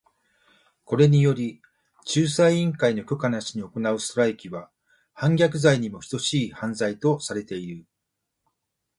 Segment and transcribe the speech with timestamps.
[0.83, 1.61] これにより、
[2.15, 4.71] 仲裁委員会の許可なしに行うストライキは
[5.13, 7.85] 反逆罪にも等しい犯罪とされている。